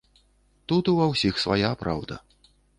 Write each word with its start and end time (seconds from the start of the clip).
Тут 0.71 0.89
ва 1.01 1.05
ўсіх 1.13 1.33
свая 1.45 1.71
праўда. 1.85 2.21